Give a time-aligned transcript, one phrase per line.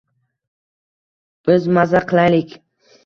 [1.49, 2.57] Bir maza qilaylik!